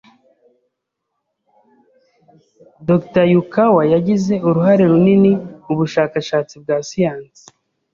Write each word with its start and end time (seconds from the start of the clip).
Dr. 2.87 3.25
Yukawa 3.33 3.81
yagize 3.93 4.33
uruhare 4.47 4.83
runini 4.91 5.31
mu 5.65 5.73
bushakashatsi 5.79 6.53
bwa 6.61 6.77
siyansi. 6.89 7.43